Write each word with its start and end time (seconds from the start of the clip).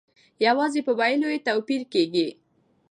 یوازې 0.45 0.79
په 0.87 0.91
ویلو 0.99 1.27
کې 1.29 1.33
یې 1.37 1.43
توپیر 1.47 1.81
کیږي. 1.93 2.27